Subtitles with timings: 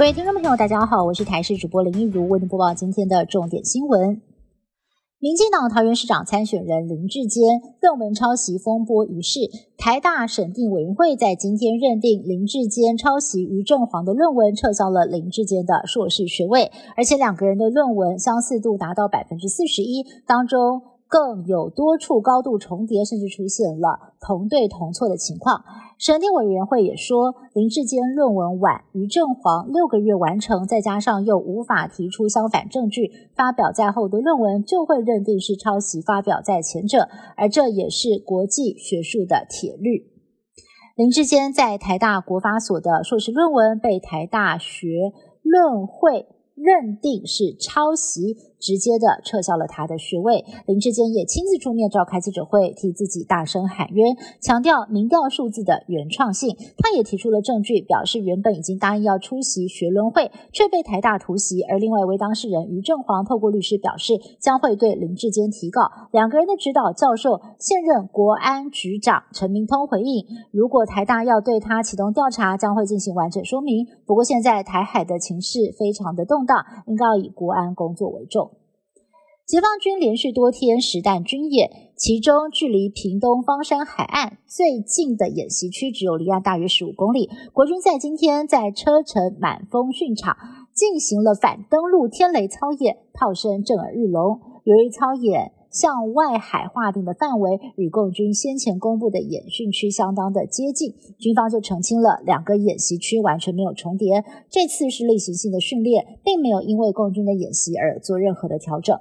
[0.00, 4.22] 各位听众朋友，大家好，我是台视主播林一如，为您播报今天的重点新闻。
[5.18, 9.40] 民进党桃园市长参选人林志坚论文抄袭风波一事，
[9.76, 20.80] 台大审定委员会在今天认定林志坚抄袭于正煌的论文，撤销了林志坚的硕士学位，而且两个人的论文相似度达到百分之四十一，当中。
[21.10, 25.64] 更有多处高度重叠，甚至出现了同对同错的情况。
[26.00, 40.06] 审定委员会也说，林志坚论文晚于正煌六个月完成，再加上又无法提出相反证据，发表在后的论文就会认定是抄袭发表在前者，而这也是国际学术的铁律。
[40.96, 46.24] 林志坚在台大国法所的硕士论文被台大学论会
[46.54, 48.36] 认定是抄袭。
[48.60, 50.44] 直接的撤销了他的学位。
[50.66, 56.56] 林志坚也亲自出面召开记者会，替自己大声喊冤，强调民调数字的原创性。
[56.78, 61.62] 他也提出了证据，表示原本已经答应要出席学伦会，却被台大突袭。
[61.62, 65.90] 而另外一位当事人于正煌透过律师表示，将会对林志坚提告。
[66.12, 73.86] 两个人的指导教授现任国安局长陈明通回应，如果台大要对他启动调查，将会进行完整说明。
[74.04, 78.49] 不过现在台海的情势非常的动荡，应该要以国安工作为重。
[79.50, 87.28] 解放军连续多天实弹军演，其中距离屏东方山海岸最近的演习区只有离岸大约十五公里。
[87.52, 90.36] 国军在今天在车城满风训场
[90.72, 94.38] 进行了反登陆天雷操演，炮声震耳欲聋。
[94.62, 104.24] 由于操演向外海划定的范围与共军先前公布的演训区相当的接近，军方就澄清了两个演习区完全没有重叠。
[104.48, 108.96] 这次是例行性的训练，并没有因为共军的演习而做任何的调整。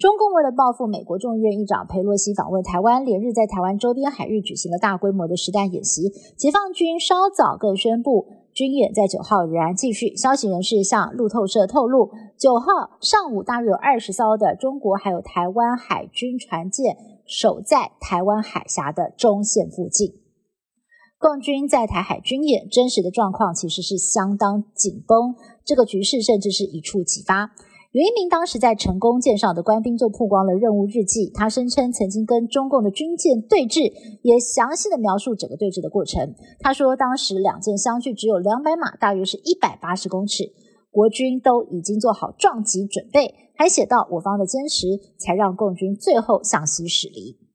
[0.00, 6.08] 中共为了报复美国众议院议长佩洛西访问台湾，连日在台湾周边海域举行了大规模的实弹演习。
[6.38, 10.16] 解放军稍早更宣布，军演在九号仍然继续。
[10.16, 16.96] 消息人士向路透社透露，九号上午大约有二十艘的中国还有台湾海军船舰
[17.26, 20.14] 守在台湾海峡的中线附近。
[21.18, 27.50] 共军在台海军演，真实的状况其实是相当紧绷，这个局势甚至是一触即发。
[27.92, 33.92] 有一名当时在成功舰上的官兵就曝光了任务日记，他声称曾经跟中共的军舰对峙，
[34.22, 36.32] 也详细的描述整个对峙的过程。
[36.60, 40.44] 他说，当时两舰相距只有两百码，大约是一百八十公尺，
[40.92, 44.86] 国军都已经做好撞击准备，还写到我方的坚持，
[45.18, 47.49] 才让共军最后向西驶离。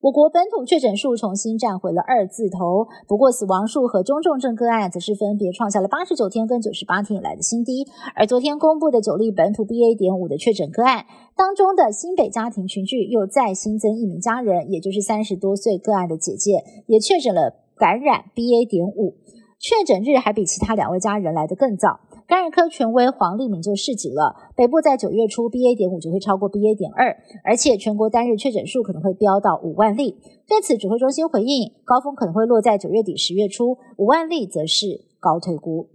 [0.00, 7.84] 我国本土确诊数重新站回了二字头，不过死亡数和中重症个案则是分别创下了八十九天跟九十八天以来的新低。
[8.14, 9.98] 而昨天公布的九例本土 BA.
[9.98, 11.04] 点五的确诊个案
[11.34, 18.70] 当中的新北家庭群聚又再新增一名家人，也就是三十多岁个案的姐姐也确诊了感染 BA.
[18.70, 19.16] 点五，
[19.58, 21.98] 确诊日还比其他两位家人来得更早。
[22.28, 25.74] 感染科权威黄立明就示警了，北部在九月初 BA.
[25.74, 26.76] 点五就会超过 BA.
[26.76, 30.14] 点二，而且全国单日确诊数可能会飙到五万例。
[30.46, 35.88] 对此，指挥中心回应，高峰可能会落在九月底十月初，五万例则是高推估。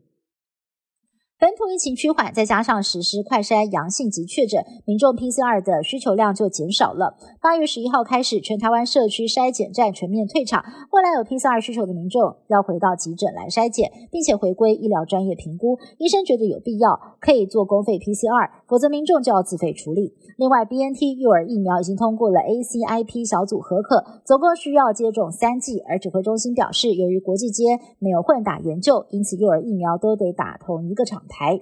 [1.44, 7.18] 本土疫情趋缓，再加上实施快筛阳性及确诊，民众 PCR 的需求量就减少了。
[7.42, 20.16] 八月十一号开始，全台湾社区筛检站全面退场，未来有 PCR 需求的民众要回到急诊来筛检，并且回归医疗专业评估，医生觉得有必要可以做公费 PCR，否则民众就要自费处理。
[20.38, 25.84] 另外，BNT 幼儿疫苗已经通过了 ACIP 小组合可，总共需要接种三剂。
[25.90, 31.22] 而指挥中心表示，由于国际间没有混打研究，因此幼儿疫苗都得打同一个厂。
[31.34, 31.62] 台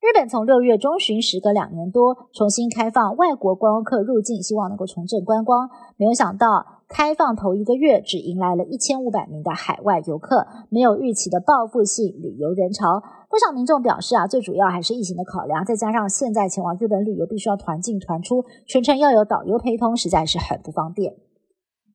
[0.00, 5.70] 日本从六月中旬时隔两年多重新开放外国观光客入境，希望能够重振观光。
[5.96, 13.00] 没有想到开放头一个月只迎来了一千五百名的海外游客，没有预期的报复性旅游人潮。
[13.30, 21.14] 不少民众表示啊，最主要还是疫情的考量，再加上现在前往日本旅游必须要团进团出，全程要有导游陪同，实在是很不方便。